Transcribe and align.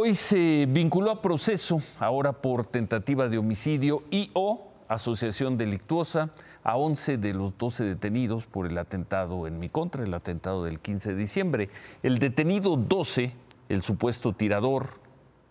Hoy 0.00 0.14
se 0.14 0.66
vinculó 0.68 1.10
a 1.10 1.20
proceso, 1.20 1.82
ahora 1.98 2.32
por 2.32 2.64
tentativa 2.64 3.28
de 3.28 3.36
homicidio 3.36 4.04
y 4.12 4.30
o 4.32 4.68
asociación 4.86 5.58
delictuosa, 5.58 6.30
a 6.62 6.76
11 6.76 7.18
de 7.18 7.34
los 7.34 7.58
12 7.58 7.82
detenidos 7.82 8.46
por 8.46 8.68
el 8.68 8.78
atentado 8.78 9.48
en 9.48 9.58
mi 9.58 9.68
contra, 9.68 10.04
el 10.04 10.14
atentado 10.14 10.62
del 10.62 10.78
15 10.78 11.14
de 11.14 11.16
diciembre. 11.16 11.68
El 12.04 12.20
detenido 12.20 12.76
12, 12.76 13.32
el 13.68 13.82
supuesto 13.82 14.32
tirador, 14.34 15.00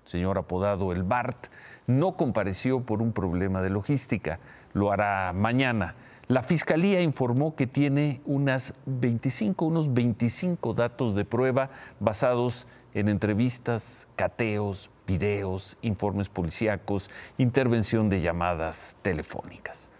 señor 0.05 0.37
apodado 0.37 0.93
el 0.93 1.03
BART, 1.03 1.47
no 1.85 2.15
compareció 2.15 2.79
por 2.79 3.01
un 3.01 3.11
problema 3.11 3.61
de 3.61 3.69
logística. 3.69 4.39
Lo 4.71 4.93
hará 4.93 5.33
mañana. 5.33 5.95
La 6.29 6.41
fiscalía 6.41 7.01
informó 7.01 7.53
que 7.55 7.67
tiene 7.67 8.21
unas 8.25 8.75
25, 8.85 9.65
unos 9.65 9.93
25 9.93 10.73
datos 10.73 11.15
de 11.15 11.25
prueba 11.25 11.69
basados 11.99 12.65
en 12.97 13.09
entrevistas, 13.09 14.07
cateos, 14.15 14.89
videos, 15.05 15.77
informes 15.83 16.29
policíacos, 16.29 17.11
intervención 17.37 18.09
de 18.09 18.21
llamadas 18.21 18.97
telefónicas. 19.03 19.91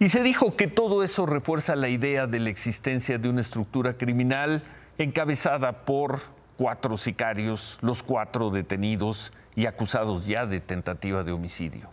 Y 0.00 0.08
se 0.08 0.24
dijo 0.24 0.56
que 0.56 0.66
todo 0.66 1.04
eso 1.04 1.26
refuerza 1.26 1.76
la 1.76 1.88
idea 1.88 2.26
de 2.26 2.40
la 2.40 2.50
existencia 2.50 3.18
de 3.18 3.28
una 3.28 3.40
estructura 3.40 3.96
criminal 3.96 4.64
encabezada 4.98 5.84
por 5.84 6.18
cuatro 6.56 6.96
sicarios, 6.96 7.78
los 7.82 8.02
cuatro 8.02 8.50
detenidos 8.50 9.32
y 9.54 9.66
acusados 9.66 10.26
ya 10.26 10.46
de 10.46 10.58
tentativa 10.58 11.22
de 11.22 11.30
homicidio. 11.30 11.90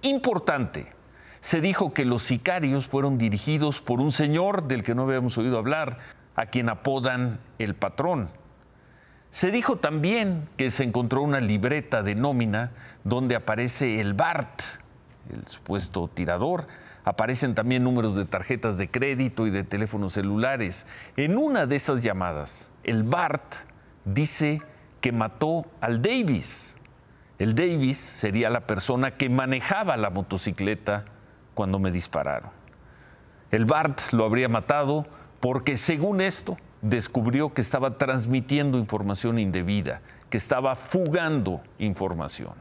Importante, 0.00 0.86
se 1.40 1.60
dijo 1.60 1.92
que 1.92 2.06
los 2.06 2.22
sicarios 2.22 2.88
fueron 2.88 3.18
dirigidos 3.18 3.82
por 3.82 4.00
un 4.00 4.10
señor 4.10 4.68
del 4.68 4.82
que 4.82 4.94
no 4.94 5.02
habíamos 5.02 5.36
oído 5.36 5.58
hablar, 5.58 5.98
a 6.34 6.46
quien 6.46 6.70
apodan 6.70 7.40
el 7.58 7.74
patrón, 7.74 8.30
se 9.30 9.50
dijo 9.50 9.76
también 9.76 10.48
que 10.56 10.70
se 10.70 10.84
encontró 10.84 11.22
una 11.22 11.40
libreta 11.40 12.02
de 12.02 12.14
nómina 12.14 12.72
donde 13.04 13.36
aparece 13.36 14.00
el 14.00 14.14
BART, 14.14 14.62
el 15.32 15.46
supuesto 15.46 16.08
tirador. 16.08 16.66
Aparecen 17.04 17.54
también 17.54 17.84
números 17.84 18.16
de 18.16 18.24
tarjetas 18.24 18.76
de 18.76 18.90
crédito 18.90 19.46
y 19.46 19.50
de 19.50 19.64
teléfonos 19.64 20.14
celulares. 20.14 20.86
En 21.16 21.36
una 21.36 21.66
de 21.66 21.76
esas 21.76 22.02
llamadas, 22.02 22.70
el 22.84 23.02
BART 23.02 23.54
dice 24.04 24.62
que 25.00 25.12
mató 25.12 25.66
al 25.80 26.02
Davis. 26.02 26.76
El 27.38 27.54
Davis 27.54 27.98
sería 27.98 28.50
la 28.50 28.66
persona 28.66 29.12
que 29.12 29.28
manejaba 29.28 29.96
la 29.96 30.10
motocicleta 30.10 31.04
cuando 31.54 31.78
me 31.78 31.90
dispararon. 31.90 32.50
El 33.50 33.64
BART 33.64 34.12
lo 34.12 34.24
habría 34.24 34.48
matado 34.48 35.06
porque, 35.40 35.76
según 35.76 36.20
esto, 36.20 36.58
descubrió 36.82 37.52
que 37.52 37.60
estaba 37.60 37.98
transmitiendo 37.98 38.78
información 38.78 39.38
indebida, 39.38 40.00
que 40.30 40.36
estaba 40.36 40.74
fugando 40.74 41.60
información. 41.78 42.54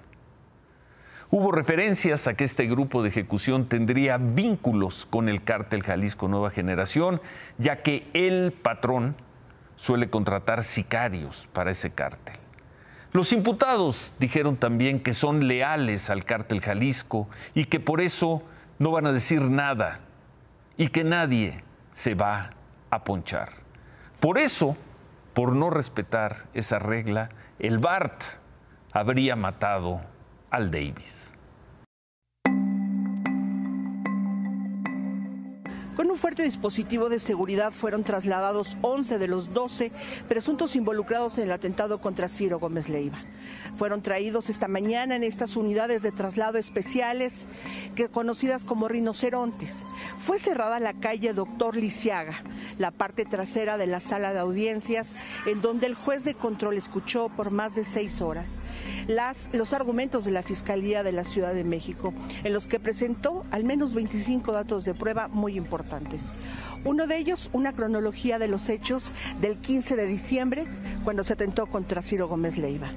Hubo 1.30 1.52
referencias 1.52 2.28
a 2.28 2.36
que 2.36 2.46
este 2.46 2.68
grupo 2.68 3.04
de 3.04 3.10
ejecución 3.10 3.68
tendría 3.68 4.18
vínculos 4.18 5.06
con 5.06 5.28
el 5.28 5.44
cártel 5.44 5.84
Jalisco 5.84 6.30
Nueva 6.30 6.52
Generación, 6.52 7.22
ya 7.58 7.82
que 7.82 8.08
el 8.14 8.54
patrón 8.54 9.16
suele 9.76 10.10
contratar 10.10 10.64
sicarios 10.64 11.50
para 11.52 11.72
ese 11.72 11.92
cártel. 11.92 12.36
Los 13.12 13.34
imputados 13.34 14.14
dijeron 14.20 14.56
también 14.56 15.02
que 15.02 15.14
son 15.14 15.48
leales 15.48 16.10
al 16.10 16.24
cártel 16.24 16.62
Jalisco 16.62 17.28
y 17.54 17.66
que 17.66 17.80
por 17.80 18.00
eso 18.00 18.44
no 18.80 18.92
van 18.92 19.08
a 19.08 19.12
decir 19.12 19.42
nada 19.42 20.00
y 20.78 20.88
que 20.88 21.04
nadie 21.04 21.64
se 21.92 22.16
va 22.16 22.52
a 22.90 23.04
ponchar. 23.04 23.67
Por 24.20 24.38
eso, 24.38 24.76
por 25.34 25.56
no 25.56 25.70
respetar 25.70 26.48
esa 26.54 26.80
regla, 26.80 27.30
el 27.60 27.78
Bart 27.78 28.24
habría 28.92 29.36
matado 29.36 30.02
al 30.50 30.72
Davis. 30.72 31.37
Con 35.98 36.12
un 36.12 36.18
fuerte 36.18 36.44
dispositivo 36.44 37.10
de 37.10 37.18
seguridad 37.18 37.72
fueron 37.72 38.04
trasladados 38.04 38.78
11 38.84 39.18
de 39.18 39.28
los 39.28 39.52
12 39.52 39.92
presuntos 40.28 40.76
involucrados 40.76 41.40
en 41.40 41.46
el 41.46 41.52
atentado 41.52 42.00
contra 42.02 42.30
Ciro 42.30 42.60
Gómez 42.60 42.88
Leiva. 42.88 43.18
Fueron 43.78 44.04
traídos 44.04 44.52
esta 44.52 44.68
mañana 44.68 45.16
en 45.16 45.24
estas 45.24 45.56
unidades 45.56 46.04
de 46.04 46.12
traslado 46.12 46.60
especiales 46.60 47.48
que 47.96 48.10
conocidas 48.10 48.64
como 48.64 48.88
rinocerontes. 48.88 49.88
Fue 50.20 50.38
cerrada 50.38 50.80
la 50.80 50.94
calle 50.94 51.34
Doctor 51.34 51.76
Lisiaga, 51.76 52.44
la 52.78 52.92
parte 52.92 53.26
trasera 53.26 53.80
de 53.80 53.88
la 53.88 54.00
sala 54.00 54.34
de 54.34 54.40
audiencias, 54.40 55.16
en 55.48 55.62
donde 55.62 55.88
el 55.88 55.96
juez 55.96 56.24
de 56.24 56.36
control 56.36 56.78
escuchó 56.78 57.30
por 57.30 57.50
más 57.50 57.74
de 57.74 57.86
seis 57.86 58.22
horas 58.22 58.60
los 59.52 59.74
argumentos 59.74 60.26
de 60.26 60.32
la 60.32 60.44
Fiscalía 60.44 61.02
de 61.02 61.12
la 61.12 61.24
Ciudad 61.24 61.56
de 61.56 61.64
México, 61.64 62.14
en 62.44 62.54
los 62.54 62.68
que 62.68 62.80
presentó 62.80 63.46
al 63.50 63.64
menos 63.64 63.96
25 63.96 64.52
datos 64.52 64.86
de 64.86 64.94
prueba 64.94 65.28
muy 65.28 65.58
importantes. 65.58 65.87
Uno 66.84 67.08
de 67.08 67.18
ellos, 67.18 67.50
una 67.54 67.74
cronología 67.74 68.40
de 68.40 68.48
los 68.48 68.70
hechos 68.70 69.12
del 69.42 69.58
15 69.58 69.96
de 69.96 70.08
diciembre, 70.08 70.68
cuando 71.04 71.24
se 71.24 71.34
atentó 71.34 71.68
contra 71.68 72.02
Ciro 72.02 72.28
Gómez 72.28 72.58
Leiva. 72.58 72.92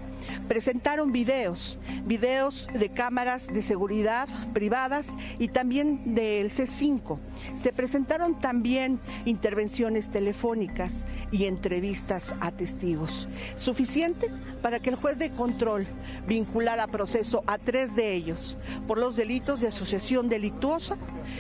Presentaron 0.48 1.12
videos, 1.12 1.78
videos 2.04 2.68
de 2.74 2.90
cámaras 2.90 3.46
de 3.48 3.62
seguridad 3.62 4.28
privadas 4.52 5.16
y 5.38 5.48
también 5.48 6.14
del 6.14 6.50
C5. 6.50 7.18
Se 7.56 7.72
presentaron 7.72 8.38
también 8.38 9.00
intervenciones 9.24 10.10
telefónicas 10.10 11.04
y 11.32 11.44
entrevistas 11.44 12.34
a 12.40 12.50
testigos. 12.50 13.28
Suficiente 13.56 14.30
para 14.62 14.80
que 14.80 14.90
el 14.90 14.96
juez 14.96 15.18
de 15.18 15.30
control 15.30 15.86
vinculara 16.26 16.84
a 16.84 16.88
proceso 16.88 17.42
a 17.46 17.58
tres 17.58 17.96
de 17.96 18.14
ellos 18.14 18.56
por 18.86 18.98
los 18.98 19.16
delitos 19.16 19.60
de 19.60 19.68
asociación 19.68 20.28
delictuosa 20.28 20.96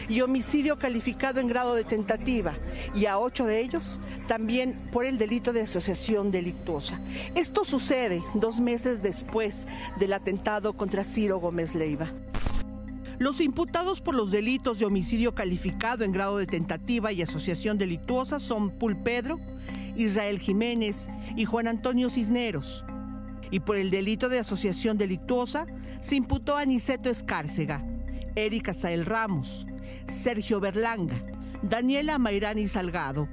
y 0.08 0.20
homicidio 0.20 0.78
calificado 0.78 1.39
en 1.40 1.48
grado 1.48 1.74
de 1.74 1.84
tentativa 1.84 2.54
y 2.94 3.06
a 3.06 3.18
ocho 3.18 3.46
de 3.46 3.60
ellos 3.60 4.00
también 4.28 4.74
por 4.92 5.04
el 5.04 5.18
delito 5.18 5.52
de 5.52 5.62
asociación 5.62 6.30
delictuosa. 6.30 7.00
Esto 7.34 7.64
sucede 7.64 8.22
dos 8.34 8.60
meses 8.60 9.02
después 9.02 9.66
del 9.98 10.12
atentado 10.12 10.74
contra 10.74 11.04
Ciro 11.04 11.38
Gómez 11.38 11.74
Leiva. 11.74 12.12
Los 13.18 13.40
imputados 13.42 14.00
por 14.00 14.14
los 14.14 14.30
delitos 14.30 14.78
de 14.78 14.86
homicidio 14.86 15.34
calificado 15.34 16.04
en 16.04 16.12
grado 16.12 16.38
de 16.38 16.46
tentativa 16.46 17.12
y 17.12 17.20
asociación 17.20 17.76
delictuosa 17.76 18.38
son 18.38 18.70
Pul 18.70 18.96
Pedro, 18.96 19.38
Israel 19.94 20.38
Jiménez 20.38 21.08
y 21.36 21.44
Juan 21.44 21.68
Antonio 21.68 22.08
Cisneros. 22.08 22.82
Y 23.50 23.60
por 23.60 23.76
el 23.76 23.90
delito 23.90 24.30
de 24.30 24.38
asociación 24.38 24.96
delictuosa 24.96 25.66
se 26.00 26.16
imputó 26.16 26.56
a 26.56 26.64
Niceto 26.64 27.10
Escárcega, 27.10 27.84
Erika 28.36 28.72
Sael 28.72 29.04
Ramos, 29.04 29.66
Sergio 30.08 30.58
Berlanga, 30.58 31.20
Daniela 31.62 32.18
Mayrani 32.18 32.66
Salgado, 32.66 33.28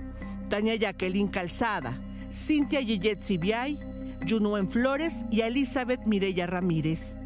Tania 0.49 0.75
Jacqueline 0.75 1.29
Calzada, 1.29 1.97
Cintia 2.31 2.81
Yeyet 2.81 3.19
Sibiay, 3.21 3.79
Junuen 4.27 4.67
Flores 4.67 5.23
y 5.31 5.41
Elizabeth 5.41 6.05
Mireya 6.05 6.45
Ramírez. 6.45 7.17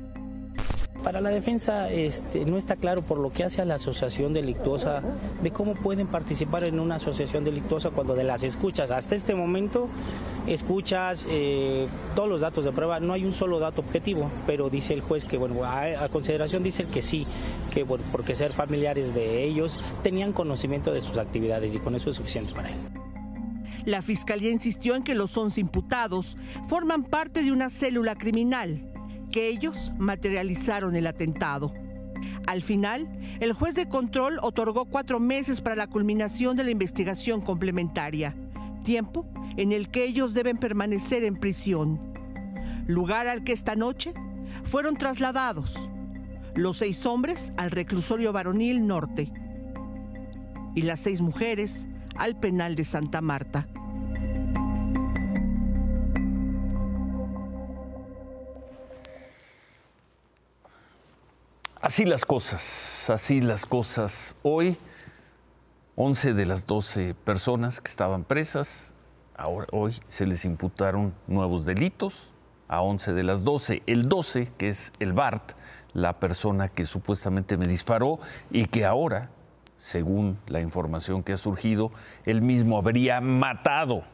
Para 1.03 1.19
la 1.19 1.31
defensa 1.31 1.91
este, 1.91 2.45
no 2.45 2.57
está 2.57 2.75
claro 2.75 3.01
por 3.01 3.17
lo 3.17 3.31
que 3.31 3.43
hace 3.43 3.59
a 3.59 3.65
la 3.65 3.75
asociación 3.75 4.33
delictuosa 4.33 5.01
de 5.41 5.49
cómo 5.49 5.73
pueden 5.73 6.05
participar 6.05 6.63
en 6.63 6.79
una 6.79 6.95
asociación 6.95 7.43
delictuosa 7.43 7.89
cuando 7.89 8.13
de 8.13 8.23
las 8.23 8.43
escuchas. 8.43 8.91
Hasta 8.91 9.15
este 9.15 9.33
momento 9.33 9.89
escuchas 10.45 11.25
eh, 11.27 11.87
todos 12.15 12.29
los 12.29 12.41
datos 12.41 12.65
de 12.65 12.71
prueba, 12.71 12.99
no 12.99 13.13
hay 13.13 13.25
un 13.25 13.33
solo 13.33 13.57
dato 13.57 13.81
objetivo, 13.81 14.29
pero 14.45 14.69
dice 14.69 14.93
el 14.93 15.01
juez 15.01 15.25
que 15.25 15.37
bueno, 15.37 15.63
a, 15.63 16.07
consideración 16.09 16.61
dice 16.61 16.85
que 16.85 17.01
sí, 17.01 17.25
que 17.73 17.81
bueno, 17.81 18.03
porque 18.11 18.35
ser 18.35 18.53
familiares 18.53 19.15
de 19.15 19.43
ellos 19.43 19.79
tenían 20.03 20.33
conocimiento 20.33 20.93
de 20.93 21.01
sus 21.01 21.17
actividades 21.17 21.73
y 21.73 21.79
con 21.79 21.95
eso 21.95 22.11
es 22.11 22.17
suficiente 22.17 22.53
para 22.53 22.69
él. 22.69 22.77
La 23.85 24.03
fiscalía 24.03 24.51
insistió 24.51 24.95
en 24.95 25.01
que 25.01 25.15
los 25.15 25.35
11 25.35 25.61
imputados 25.61 26.37
forman 26.67 27.03
parte 27.03 27.41
de 27.41 27.51
una 27.51 27.71
célula 27.71 28.15
criminal 28.15 28.90
que 29.31 29.47
ellos 29.47 29.91
materializaron 29.97 30.95
el 30.95 31.07
atentado. 31.07 31.73
Al 32.45 32.61
final, 32.61 33.09
el 33.39 33.53
juez 33.53 33.75
de 33.75 33.87
control 33.87 34.37
otorgó 34.41 34.85
cuatro 34.85 35.19
meses 35.19 35.61
para 35.61 35.75
la 35.75 35.87
culminación 35.87 36.55
de 36.55 36.63
la 36.63 36.71
investigación 36.71 37.41
complementaria, 37.41 38.35
tiempo 38.83 39.25
en 39.57 39.71
el 39.71 39.89
que 39.89 40.05
ellos 40.05 40.33
deben 40.33 40.57
permanecer 40.57 41.23
en 41.23 41.35
prisión, 41.35 41.99
lugar 42.87 43.27
al 43.27 43.43
que 43.43 43.53
esta 43.53 43.75
noche 43.75 44.13
fueron 44.63 44.95
trasladados 44.97 45.89
los 46.55 46.77
seis 46.77 47.05
hombres 47.05 47.53
al 47.57 47.71
reclusorio 47.71 48.33
varonil 48.33 48.85
norte 48.85 49.31
y 50.75 50.81
las 50.81 50.99
seis 50.99 51.21
mujeres 51.21 51.87
al 52.15 52.39
penal 52.39 52.75
de 52.75 52.83
Santa 52.83 53.21
Marta. 53.21 53.67
Así 61.91 62.05
las 62.05 62.23
cosas, 62.23 63.09
así 63.09 63.41
las 63.41 63.65
cosas. 63.65 64.37
Hoy, 64.43 64.77
11 65.97 66.33
de 66.33 66.45
las 66.45 66.65
12 66.65 67.15
personas 67.15 67.81
que 67.81 67.89
estaban 67.91 68.23
presas, 68.23 68.93
hoy 69.73 69.93
se 70.07 70.25
les 70.25 70.45
imputaron 70.45 71.13
nuevos 71.27 71.65
delitos, 71.65 72.31
a 72.69 72.79
11 72.79 73.11
de 73.11 73.23
las 73.23 73.43
12. 73.43 73.83
El 73.87 74.07
12, 74.07 74.53
que 74.57 74.69
es 74.69 74.93
el 75.01 75.11
BART, 75.11 75.51
la 75.91 76.17
persona 76.17 76.69
que 76.69 76.85
supuestamente 76.85 77.57
me 77.57 77.65
disparó 77.65 78.19
y 78.51 78.67
que 78.67 78.85
ahora, 78.85 79.29
según 79.75 80.39
la 80.47 80.61
información 80.61 81.23
que 81.23 81.33
ha 81.33 81.37
surgido, 81.37 81.91
él 82.23 82.41
mismo 82.41 82.77
habría 82.77 83.19
matado 83.19 84.05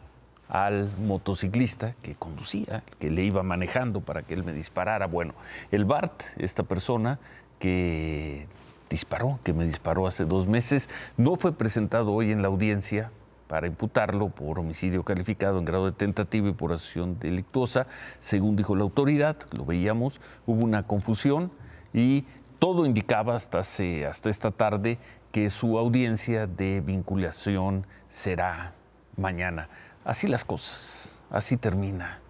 al 0.50 0.90
motociclista 1.00 1.96
que 2.02 2.16
conducía, 2.16 2.84
que 3.00 3.10
le 3.10 3.24
iba 3.24 3.44
manejando 3.44 4.02
para 4.02 4.24
que 4.24 4.34
él 4.34 4.44
me 4.44 4.54
disparara. 4.54 5.08
Bueno, 5.08 5.34
el 5.72 5.86
BART, 5.86 6.24
esta 6.38 6.64
persona 6.64 7.20
que 7.60 8.48
disparó, 8.90 9.40
que 9.44 9.54
me 9.54 9.66
disparó 9.66 10.08
hace 10.08 10.26
dos 10.26 10.48
meses, 10.48 10.90
no 11.18 11.36
fue 11.36 11.54
presentado 11.54 12.14
hoy 12.14 12.32
en 12.32 12.42
la 12.42 12.48
audiencia 12.48 13.12
para 13.48 13.68
imputarlo 13.68 14.30
por 14.30 14.60
homicidio 14.60 15.04
calificado 15.04 15.58
en 15.58 15.66
grado 15.66 15.86
de 15.86 15.94
tentativa 15.94 16.50
y 16.50 16.54
por 16.54 16.74
asociación 16.74 17.18
delictuosa. 17.20 17.88
Según 18.20 18.56
dijo 18.56 18.76
la 18.76 18.84
autoridad, 18.84 19.38
lo 19.58 19.66
veíamos, 19.66 20.20
hubo 20.46 20.66
una 20.66 20.84
confusión 20.84 21.52
y 21.94 22.26
todo 22.60 22.86
indicaba 22.86 23.36
hasta, 23.36 23.60
hasta 23.60 24.30
esta 24.30 24.52
tarde 24.52 24.98
que 25.32 25.50
su 25.50 25.78
audiencia 25.78 26.48
de 26.48 26.82
vinculación 26.82 27.86
será 28.10 28.74
mañana. 29.16 29.70
Así 30.07 30.27
las 30.27 30.45
cosas, 30.45 31.18
así 31.30 31.57
termina 31.57 32.21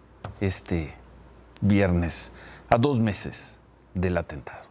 este 0.42 0.96
viernes, 1.62 2.32
a 2.72 2.78
dos 2.80 3.00
meses 3.00 3.60
del 3.94 4.18
atentado. 4.18 4.67